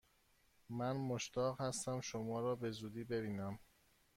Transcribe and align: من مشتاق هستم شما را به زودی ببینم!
من 0.69 0.95
مشتاق 0.97 1.61
هستم 1.61 2.01
شما 2.01 2.39
را 2.39 2.55
به 2.55 2.71
زودی 2.71 3.03
ببینم! 3.03 3.59